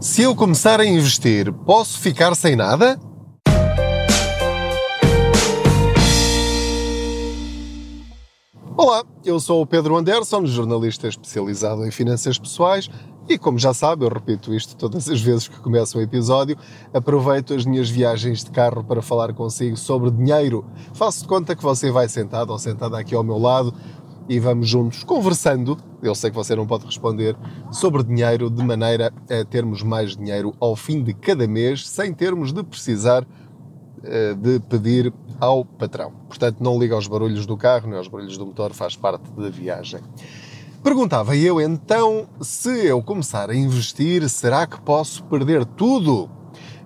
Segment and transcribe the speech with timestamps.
[0.00, 3.00] Se eu começar a investir, posso ficar sem nada?
[8.76, 12.88] Olá, eu sou o Pedro Anderson, jornalista especializado em finanças pessoais
[13.28, 16.56] e, como já sabe, eu repito isto todas as vezes que começo um episódio,
[16.94, 20.64] aproveito as minhas viagens de carro para falar consigo sobre dinheiro.
[20.94, 23.74] Faço de conta que você vai sentado ou sentada aqui ao meu lado
[24.28, 25.76] e vamos juntos conversando.
[26.02, 27.36] Eu sei que você não pode responder
[27.72, 32.52] sobre dinheiro de maneira a termos mais dinheiro ao fim de cada mês, sem termos
[32.52, 33.26] de precisar
[34.04, 36.12] eh, de pedir ao patrão.
[36.28, 39.48] Portanto, não liga aos barulhos do carro nem aos barulhos do motor, faz parte da
[39.48, 40.00] viagem.
[40.82, 46.30] Perguntava eu então, se eu começar a investir, será que posso perder tudo?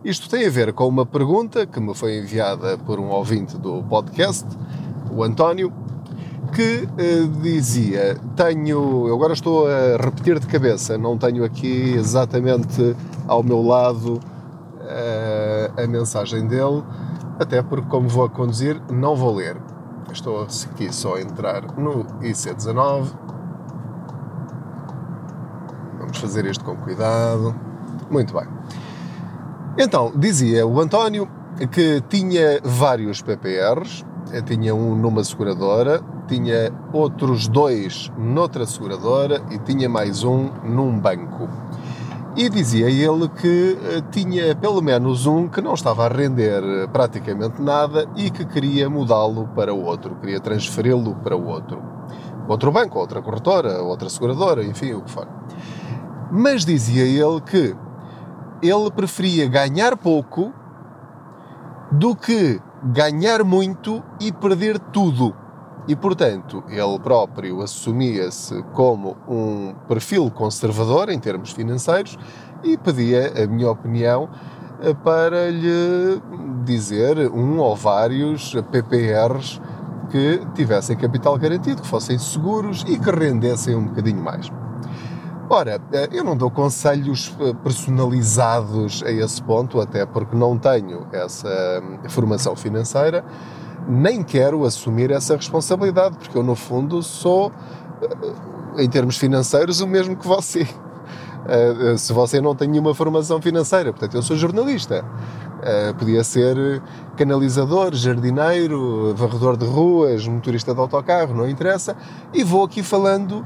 [0.03, 3.83] Isto tem a ver com uma pergunta que me foi enviada por um ouvinte do
[3.85, 4.47] podcast,
[5.11, 5.73] o António,
[6.53, 12.95] que eh, dizia: Tenho, eu agora estou a repetir de cabeça, não tenho aqui exatamente
[13.27, 14.21] ao meu lado
[14.83, 16.85] eh, a mensagem dele,
[17.41, 19.57] até porque, como vou a conduzir, não vou ler.
[20.13, 23.09] Estou aqui só a entrar no IC19.
[25.99, 27.55] Vamos fazer isto com cuidado.
[28.11, 28.47] Muito bem.
[29.79, 31.27] Então, dizia o António
[31.71, 34.05] que tinha vários PPRs,
[34.47, 41.47] tinha um numa seguradora, tinha outros dois noutra seguradora e tinha mais um num banco.
[42.35, 46.87] E dizia ele que eh, tinha pelo menos um que não estava a render eh,
[46.87, 51.83] praticamente nada e que queria mudá-lo para o outro, queria transferi-lo para outro.
[52.49, 55.29] Outro banco, outra corretora, outra seguradora, enfim, o que for.
[56.31, 57.77] Mas dizia ele que
[58.63, 60.51] ele preferia ganhar pouco
[61.91, 65.42] do que ganhar muito e perder tudo.
[65.89, 72.17] E, portanto, ele próprio assumia-se como um perfil conservador em termos financeiros
[72.63, 74.29] e pedia a minha opinião
[75.05, 76.21] para lhe
[76.65, 79.61] dizer um ou vários PPRs
[80.11, 84.51] que tivessem capital garantido, que fossem seguros e que rendessem um bocadinho mais.
[85.49, 85.81] Ora,
[86.13, 92.09] eu não dou conselhos eh, personalizados a esse ponto, até porque não tenho essa hum,
[92.09, 93.25] formação financeira
[93.89, 97.53] nem quero assumir essa responsabilidade, porque eu, no fundo, sou,
[98.03, 100.67] eh, em termos financeiros, o mesmo que você.
[101.45, 105.05] Eh, se você não tem nenhuma formação financeira, portanto, eu sou jornalista.
[105.61, 106.81] Eh, podia ser
[107.17, 111.97] canalizador, jardineiro, varredor de ruas, motorista de autocarro, não interessa.
[112.33, 113.45] E vou aqui falando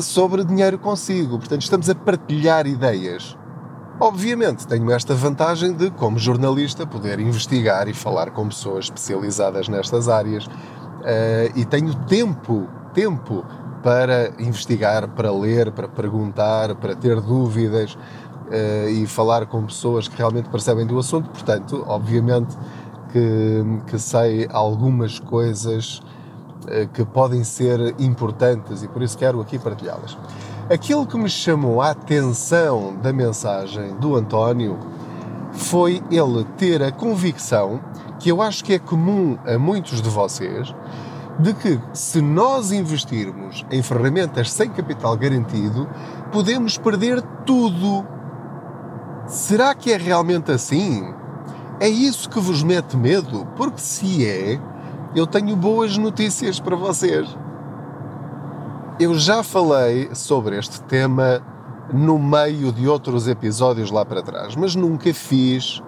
[0.00, 1.38] sobre dinheiro consigo.
[1.38, 3.36] Portanto, estamos a partilhar ideias.
[3.98, 10.06] Obviamente, tenho esta vantagem de, como jornalista, poder investigar e falar com pessoas especializadas nestas
[10.06, 10.50] áreas uh,
[11.54, 13.42] e tenho tempo, tempo
[13.82, 20.16] para investigar, para ler, para perguntar, para ter dúvidas uh, e falar com pessoas que
[20.18, 21.30] realmente percebem do assunto.
[21.30, 22.54] Portanto, obviamente
[23.10, 26.02] que, que sei algumas coisas
[26.64, 30.18] uh, que podem ser importantes e por isso quero aqui partilhá-las.
[30.68, 34.76] Aquilo que me chamou a atenção da mensagem do António
[35.52, 37.80] foi ele ter a convicção,
[38.18, 40.74] que eu acho que é comum a muitos de vocês,
[41.38, 45.88] de que se nós investirmos em ferramentas sem capital garantido,
[46.32, 48.04] podemos perder tudo.
[49.28, 51.14] Será que é realmente assim?
[51.78, 53.46] É isso que vos mete medo?
[53.56, 54.58] Porque se é,
[55.14, 57.45] eu tenho boas notícias para vocês.
[58.98, 61.42] Eu já falei sobre este tema
[61.92, 65.82] no meio de outros episódios lá para trás, mas nunca fiz,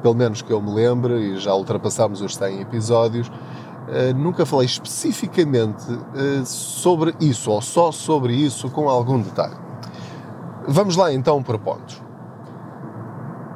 [0.00, 4.64] pelo menos que eu me lembre, e já ultrapassámos os 100 episódios, uh, nunca falei
[4.64, 9.56] especificamente uh, sobre isso, ou só sobre isso, com algum detalhe.
[10.66, 12.02] Vamos lá então por pontos.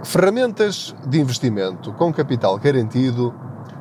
[0.05, 3.35] Ferramentas de investimento com capital garantido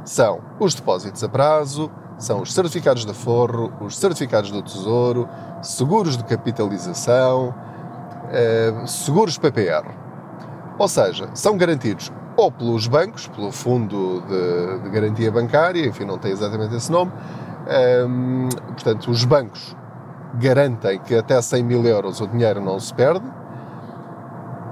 [0.05, 5.27] são os depósitos a prazo, são os certificados de forro, os certificados do Tesouro,
[5.61, 7.55] seguros de capitalização,
[8.29, 9.87] eh, seguros PPR.
[10.77, 16.17] Ou seja, são garantidos ou pelos bancos, pelo Fundo de, de Garantia Bancária, enfim, não
[16.17, 17.11] tem exatamente esse nome.
[17.67, 19.75] Ehm, portanto, os bancos
[20.35, 23.25] garantem que até 100 mil euros o dinheiro não se perde.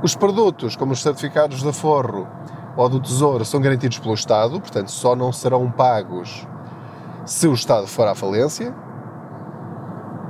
[0.03, 2.27] Os produtos, como os certificados de forro
[2.75, 6.47] ou do Tesouro, são garantidos pelo Estado, portanto, só não serão pagos
[7.27, 8.73] se o Estado for à falência,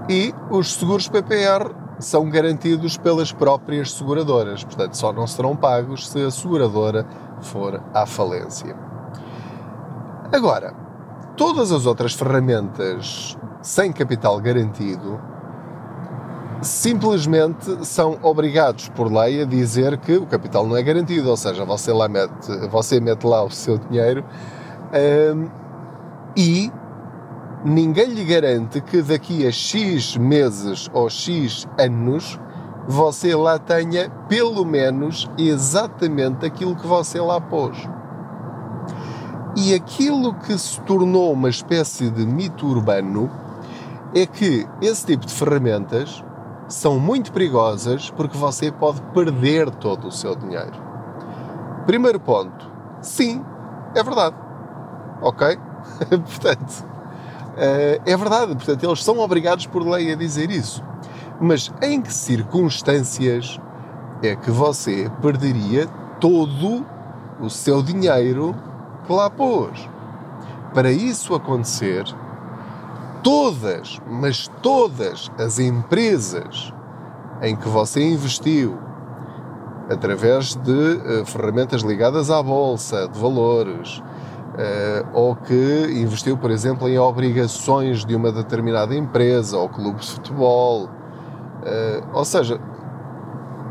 [0.09, 6.25] e os seguros PPR são garantidos pelas próprias seguradoras, portanto, só não serão pagos se
[6.25, 7.05] a seguradora
[7.41, 8.75] for à falência.
[10.31, 10.73] Agora,
[11.35, 15.19] todas as outras ferramentas sem capital garantido
[16.61, 21.63] simplesmente são obrigados por lei a dizer que o capital não é garantido, ou seja,
[21.63, 24.25] você, lá mete, você mete lá o seu dinheiro
[25.35, 25.47] um,
[26.35, 26.71] e
[27.63, 32.39] ninguém lhe garante que daqui a X meses ou X anos
[32.88, 37.77] você lá tenha pelo menos exatamente aquilo que você lá pôs.
[39.56, 43.30] E aquilo que se tornou uma espécie de mito urbano
[44.15, 46.24] é que esse tipo de ferramentas
[46.68, 50.74] são muito perigosas porque você pode perder todo o seu dinheiro.
[51.86, 52.69] Primeiro ponto,
[53.01, 53.44] sim,
[53.95, 54.36] é verdade.
[55.21, 55.57] Ok?
[56.07, 56.86] Portanto,
[58.06, 58.56] é verdade.
[58.56, 60.83] Portanto, eles são obrigados por lei a dizer isso.
[61.39, 63.59] Mas em que circunstâncias
[64.24, 65.88] é que você perderia
[66.19, 66.86] todo
[67.39, 68.56] o seu dinheiro
[69.06, 69.89] que lá pôs?
[70.74, 72.04] Para isso acontecer,
[73.24, 76.74] todas, mas todas as empresas
[77.42, 78.77] em que você investiu
[79.89, 84.01] através de uh, ferramentas ligadas à bolsa de valores,
[85.13, 90.86] ou que investiu, por exemplo, em obrigações de uma determinada empresa ou clube de futebol,
[90.86, 92.59] uh, ou seja,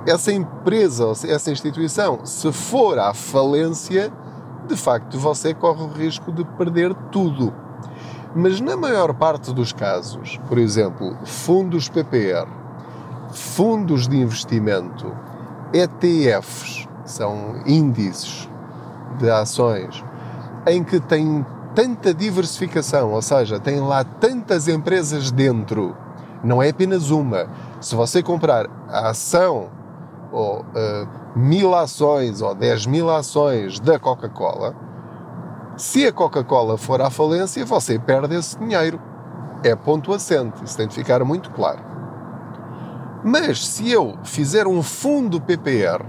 [0.07, 4.13] essa empresa, essa instituição, se for à falência,
[4.69, 7.53] de facto você corre o risco de perder tudo.
[8.35, 12.47] Mas na maior parte dos casos, por exemplo, fundos PPR,
[13.33, 15.11] fundos de investimento,
[15.73, 18.49] ETFs, são índices
[19.19, 20.05] de ações,
[20.67, 25.97] em que tem tanta diversificação, ou seja, tem lá tantas empresas dentro,
[26.43, 27.49] não é apenas uma.
[27.81, 29.69] Se você comprar a ação
[30.33, 31.09] ou uh,
[31.39, 34.75] mil ações ou dez mil ações da Coca-Cola,
[35.77, 38.99] se a Coca-Cola for à falência, você perde esse dinheiro.
[39.63, 41.81] É ponto assente, isso tem de ficar muito claro.
[43.23, 46.05] Mas se eu fizer um fundo PPR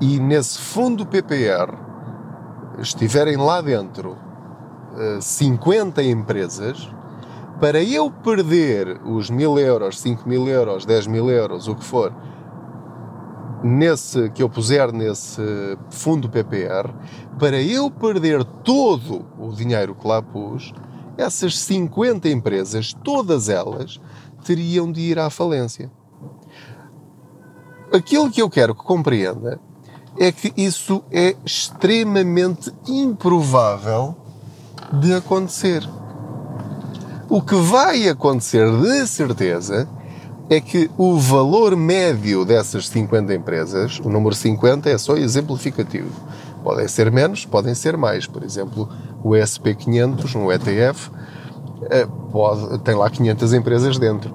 [0.00, 1.83] e nesse fundo PPR
[2.78, 4.16] estiverem lá dentro
[5.20, 6.88] 50 eh, empresas,
[7.60, 12.12] para eu perder os mil euros, 5 mil euros, 10 mil euros, o que for,
[13.62, 15.42] nesse que eu puser nesse
[15.90, 16.92] fundo PPR,
[17.38, 20.72] para eu perder todo o dinheiro que lá pus,
[21.16, 24.00] essas 50 empresas, todas elas,
[24.44, 25.90] teriam de ir à falência.
[27.92, 29.60] Aquilo que eu quero que compreenda
[30.18, 34.14] é que isso é extremamente improvável
[34.92, 35.88] de acontecer.
[37.28, 39.88] O que vai acontecer de certeza
[40.48, 46.10] é que o valor médio dessas 50 empresas, o número 50 é só exemplificativo.
[46.62, 48.26] Podem ser menos, podem ser mais.
[48.26, 48.88] Por exemplo,
[49.22, 51.10] o SP500, um ETF,
[51.90, 54.34] eh, pode, tem lá 500 empresas dentro.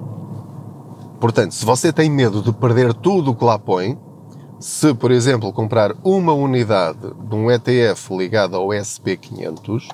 [1.20, 3.98] Portanto, se você tem medo de perder tudo o que lá põe,
[4.60, 9.88] se, por exemplo, comprar uma unidade de um ETF ligado ao SP500,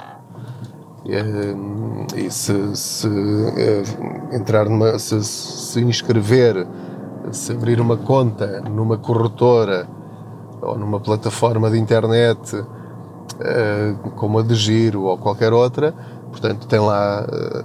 [2.17, 6.67] e se, se eh, entrar numa, se, se inscrever,
[7.31, 9.89] se abrir uma conta numa corretora
[10.61, 12.65] ou numa plataforma de internet
[13.39, 15.95] eh, como a de Giro ou qualquer outra,
[16.31, 17.65] portanto tem lá eh,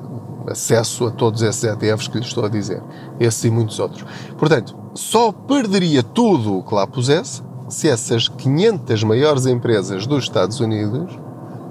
[0.52, 2.82] acesso a todos esses ETFs que lhe estou a dizer,
[3.20, 4.06] esses e muitos outros.
[4.38, 10.60] Portanto, só perderia tudo o que lá pusesse se essas 500 maiores empresas dos Estados
[10.60, 11.18] Unidos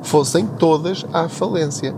[0.02, 1.94] fossem todas à falência.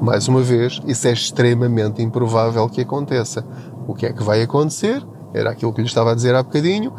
[0.00, 3.44] Mais uma vez, isso é extremamente improvável que aconteça.
[3.86, 5.04] O que é que vai acontecer?
[5.32, 6.92] Era aquilo que lhe estava a dizer há bocadinho.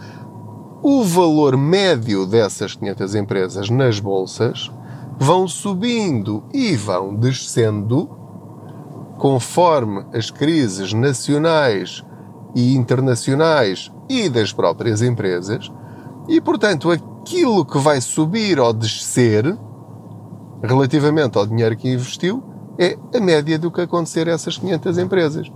[0.81, 4.71] O valor médio dessas 500 empresas nas bolsas
[5.19, 8.09] vão subindo e vão descendo
[9.17, 12.03] conforme as crises nacionais
[12.55, 15.69] e internacionais e das próprias empresas,
[16.27, 19.57] e portanto aquilo que vai subir ou descer
[20.63, 22.41] relativamente ao dinheiro que investiu
[22.77, 25.51] é a média do que acontecer a essas 500 empresas.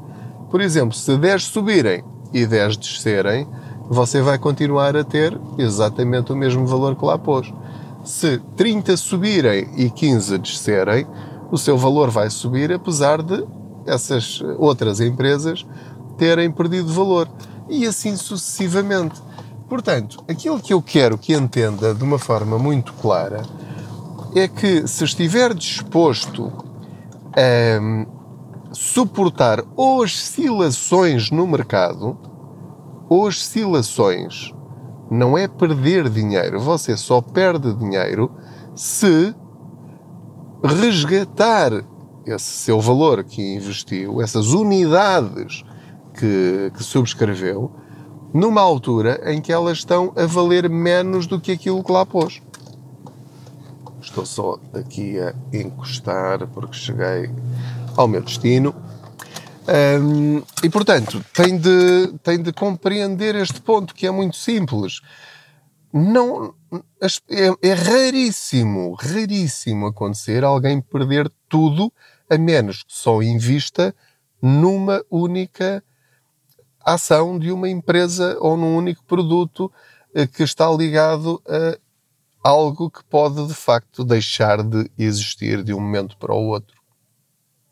[0.51, 2.03] Por exemplo, se 10 subirem
[2.33, 3.47] e 10 descerem,
[3.89, 7.51] você vai continuar a ter exatamente o mesmo valor que lá pôs.
[8.03, 11.07] Se 30 subirem e 15 descerem,
[11.49, 13.45] o seu valor vai subir apesar de
[13.85, 15.65] essas outras empresas
[16.17, 17.29] terem perdido valor.
[17.69, 19.21] E assim sucessivamente.
[19.69, 23.41] Portanto, aquilo que eu quero que entenda de uma forma muito clara
[24.35, 26.51] é que se estiver disposto
[27.35, 28.05] a
[28.73, 32.17] suportar oscilações no mercado,
[33.09, 34.53] oscilações
[35.13, 38.31] não é perder dinheiro, você só perde dinheiro
[38.75, 39.33] se
[40.63, 41.71] resgatar
[42.25, 45.63] esse seu valor que investiu, essas unidades
[46.15, 47.71] que, que subscreveu,
[48.33, 52.41] numa altura em que elas estão a valer menos do que aquilo que lá pôs.
[54.01, 57.29] Estou só aqui a encostar porque cheguei
[57.95, 58.73] ao meu destino.
[59.67, 64.99] Um, e portanto, tem de, tem de compreender este ponto que é muito simples.
[65.93, 66.53] Não,
[67.29, 71.93] é, é raríssimo, raríssimo acontecer alguém perder tudo
[72.29, 73.95] a menos que só invista
[74.41, 75.83] numa única
[76.83, 79.71] ação de uma empresa ou num único produto
[80.13, 81.77] eh, que está ligado a
[82.43, 86.82] algo que pode de facto deixar de existir de um momento para o outro.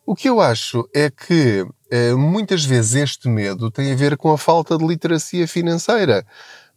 [0.06, 4.32] O que eu acho é que eh, muitas vezes este medo tem a ver com
[4.32, 6.26] a falta de literacia financeira.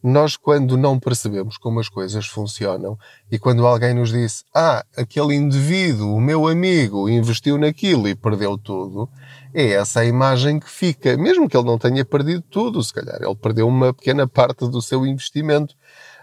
[0.02, 2.98] Nós, quando não percebemos como as coisas funcionam
[3.32, 8.58] e quando alguém nos diz, ah, aquele indivíduo, o meu amigo, investiu naquilo e perdeu
[8.58, 9.08] tudo,
[9.54, 13.16] é essa a imagem que fica, mesmo que ele não tenha perdido tudo, se calhar
[13.22, 15.74] ele perdeu uma pequena parte do seu investimento,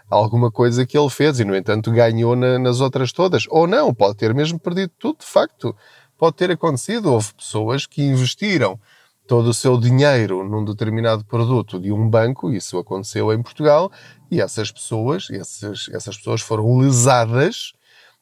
[0.08, 3.46] alguma coisa que ele fez e, no entanto, ganhou na, nas outras todas.
[3.48, 5.74] Ou não, pode ter mesmo perdido tudo, de facto.
[6.22, 7.12] Pode ter acontecido.
[7.12, 8.78] Houve pessoas que investiram
[9.26, 13.90] todo o seu dinheiro num determinado produto de um banco, isso aconteceu em Portugal,
[14.30, 17.72] e essas pessoas, esses, essas pessoas foram lesadas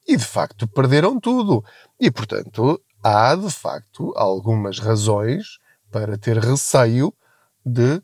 [0.09, 1.63] e de facto perderam tudo.
[2.01, 5.59] E portanto, há de facto algumas razões
[5.91, 7.13] para ter receio
[7.67, 7.97] de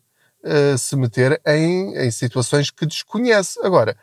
[0.45, 3.59] uh, se meter em, em situações que desconhece.
[3.65, 3.97] Agora,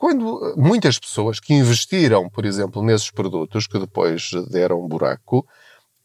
[0.00, 5.46] quando muitas pessoas que investiram, por exemplo, nesses produtos que depois deram um buraco,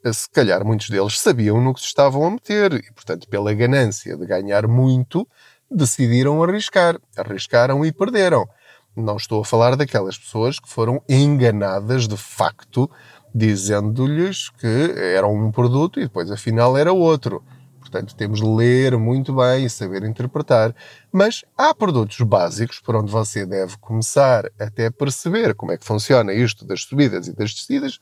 [0.03, 3.53] eh, se calhar muitos deles sabiam no que se estavam a meter e, portanto, pela
[3.53, 5.25] ganância de ganhar muito,
[5.71, 6.99] decidiram arriscar.
[7.15, 8.45] Arriscaram e perderam.
[8.93, 12.91] Não estou a falar daquelas pessoas que foram enganadas de facto
[13.33, 17.41] dizendo-lhes que era um produto e depois afinal era outro.
[17.85, 20.75] Portanto, temos de ler muito bem e saber interpretar.
[21.11, 26.33] Mas há produtos básicos por onde você deve começar até perceber como é que funciona
[26.33, 27.99] isto das subidas e das descidas,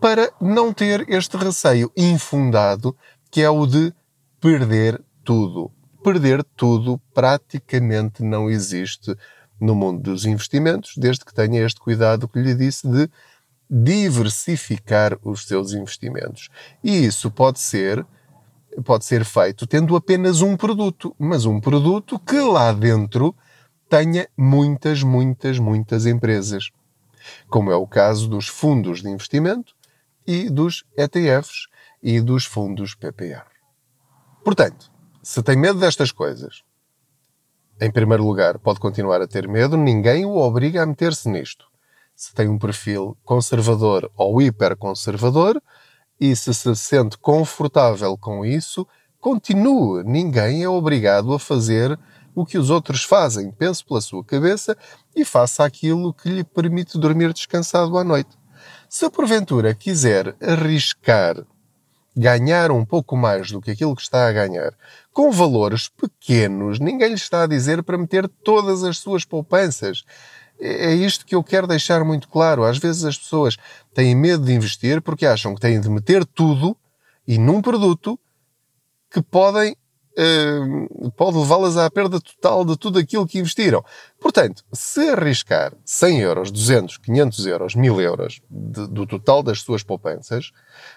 [0.00, 2.96] para não ter este receio infundado
[3.30, 3.92] que é o de
[4.40, 5.70] perder tudo.
[6.02, 9.14] Perder tudo praticamente não existe
[9.60, 13.10] no mundo dos investimentos, desde que tenha este cuidado que lhe disse de
[13.68, 16.48] diversificar os seus investimentos.
[16.82, 18.06] E isso pode ser
[18.84, 23.34] pode ser feito tendo apenas um produto, mas um produto que lá dentro
[23.88, 26.70] tenha muitas, muitas, muitas empresas.
[27.48, 29.74] Como é o caso dos fundos de investimento
[30.26, 31.68] e dos ETFs
[32.02, 33.46] e dos fundos PPR.
[34.44, 34.90] Portanto,
[35.22, 36.62] se tem medo destas coisas,
[37.80, 41.66] em primeiro lugar, pode continuar a ter medo, ninguém o obriga a meter-se nisto
[42.16, 45.60] se tem um perfil conservador ou hiperconservador
[46.20, 48.86] e se se sente confortável com isso,
[49.20, 50.04] continue.
[50.04, 51.98] Ninguém é obrigado a fazer
[52.34, 53.50] o que os outros fazem.
[53.50, 54.76] Pense pela sua cabeça
[55.14, 58.36] e faça aquilo que lhe permite dormir descansado à noite.
[58.88, 61.44] Se porventura quiser arriscar
[62.16, 64.72] ganhar um pouco mais do que aquilo que está a ganhar,
[65.12, 70.02] com valores pequenos, ninguém lhe está a dizer para meter todas as suas poupanças.
[70.60, 72.64] É, é isto que eu quero deixar muito claro.
[72.64, 73.56] Às vezes as pessoas
[73.94, 76.76] têm medo de investir porque acham que têm de meter tudo
[77.26, 78.18] e num produto
[79.10, 79.76] que podem
[80.18, 83.84] Uh, pode levá-las à perda total de tudo aquilo que investiram.
[84.18, 89.82] Portanto, se arriscar 100 euros, 200, 500 euros, 1000 euros de, do total das suas
[89.82, 90.52] poupanças,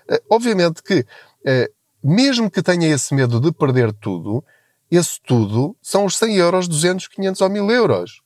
[0.10, 4.42] uh, obviamente que, uh, mesmo que tenha esse medo de perder tudo,
[4.90, 8.22] esse tudo são os 100 euros, 200, 500 ou 1000 euros.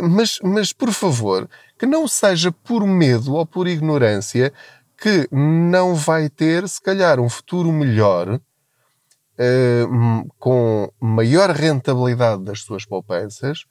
[0.00, 1.48] Mas, mas, por favor,
[1.78, 4.52] que não seja por medo ou por ignorância
[4.96, 12.86] que não vai ter, se calhar, um futuro melhor, uh, com maior rentabilidade das suas
[12.86, 13.66] poupanças,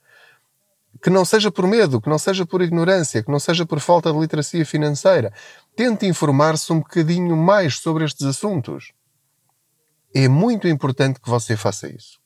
[1.02, 4.12] que não seja por medo, que não seja por ignorância, que não seja por falta
[4.12, 5.32] de literacia financeira.
[5.74, 8.92] Tente informar-se um bocadinho mais sobre estes assuntos.
[10.14, 12.23] É muito importante que você faça isso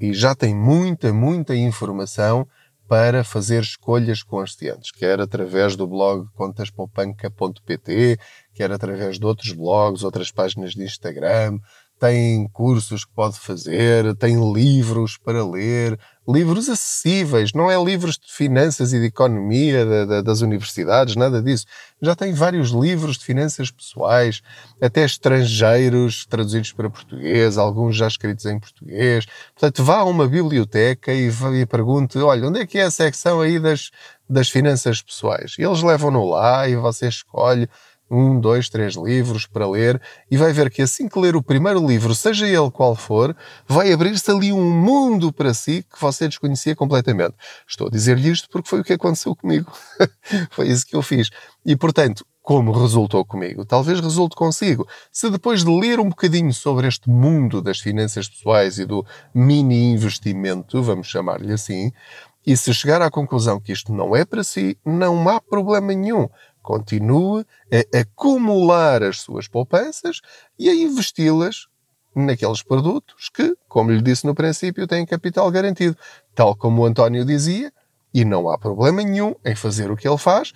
[0.00, 2.46] e já tem muita, muita informação
[2.88, 8.18] para fazer escolhas conscientes, quer através do blog contaspoupanca.pt,
[8.54, 11.58] quer através de outros blogs, outras páginas de Instagram,
[11.98, 15.98] tem cursos que pode fazer, tem livros para ler,
[16.28, 21.40] livros acessíveis, não é livros de finanças e de economia da, da, das universidades, nada
[21.40, 21.64] disso.
[22.02, 24.42] Já tem vários livros de finanças pessoais,
[24.80, 29.24] até estrangeiros traduzidos para português, alguns já escritos em português.
[29.54, 33.40] Portanto, vá a uma biblioteca e, e pergunte, olha, onde é que é a secção
[33.40, 33.90] aí das,
[34.28, 35.54] das finanças pessoais?
[35.58, 37.68] E eles levam-no lá e você escolhe
[38.10, 41.84] um, dois, três livros para ler e vai ver que assim que ler o primeiro
[41.84, 43.36] livro, seja ele qual for,
[43.66, 47.34] vai abrir-se ali um mundo para si que você desconhecia completamente.
[47.68, 49.72] Estou a dizer-lhe isto porque foi o que aconteceu comigo.
[50.50, 51.30] foi isso que eu fiz.
[51.64, 54.86] E portanto, como resultou comigo, talvez resulte consigo.
[55.10, 59.90] Se depois de ler um bocadinho sobre este mundo das finanças pessoais e do mini
[59.90, 61.90] investimento, vamos chamar-lhe assim,
[62.46, 66.28] e se chegar à conclusão que isto não é para si, não há problema nenhum.
[66.66, 70.20] Continue a acumular as suas poupanças
[70.58, 71.68] e a investi-las
[72.12, 75.96] naqueles produtos que, como lhe disse no princípio, têm capital garantido.
[76.34, 77.72] Tal como o António dizia,
[78.12, 80.52] e não há problema nenhum em fazer o que ele faz,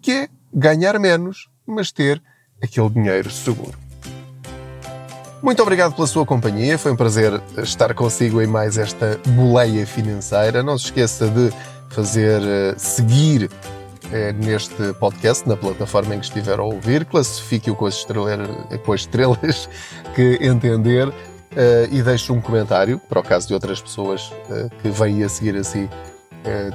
[0.00, 2.20] que é ganhar menos, mas ter
[2.60, 3.78] aquele dinheiro seguro.
[5.40, 10.60] Muito obrigado pela sua companhia, foi um prazer estar consigo em mais esta boleia financeira.
[10.60, 11.52] Não se esqueça de
[11.90, 13.48] fazer uh, seguir
[14.12, 17.88] uh, neste podcast, na plataforma em que estiver a ouvir, classifique-o com,
[18.84, 19.68] com as estrelas
[20.14, 21.14] que entender uh,
[21.90, 24.32] e deixe um comentário, para o caso de outras pessoas
[24.82, 25.88] que vêm a seguir assim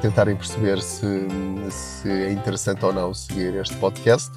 [0.01, 1.27] tentarem perceber se,
[1.69, 4.31] se é interessante ou não seguir este podcast.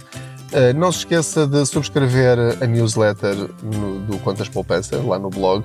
[0.52, 5.64] Uh, não se esqueça de subscrever a newsletter no, do Quantas Poupança, lá no blog.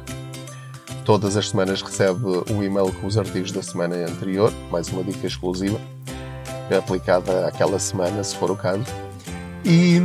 [1.04, 5.26] Todas as semanas recebe um e-mail com os artigos da semana anterior, mais uma dica
[5.26, 5.80] exclusiva,
[6.72, 8.86] aplicada àquela semana, se for o caso.
[9.64, 10.00] E,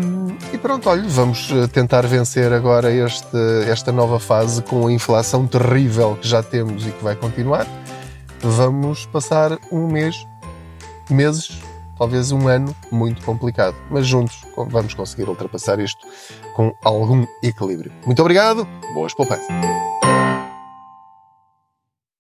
[0.53, 3.37] e pronto, olha, vamos eh, tentar vencer agora este,
[3.69, 7.67] esta nova fase com a inflação terrível que já temos e que vai continuar.
[8.41, 10.27] Vamos passar um mês,
[11.11, 11.61] meses
[12.01, 13.77] talvez um ano muito complicado.
[13.91, 16.07] Mas juntos vamos conseguir ultrapassar isto
[16.57, 17.93] com algum equilíbrio.
[18.07, 19.47] Muito obrigado, boas poupanças!